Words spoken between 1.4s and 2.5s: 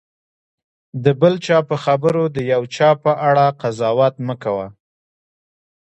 چا په خبرو د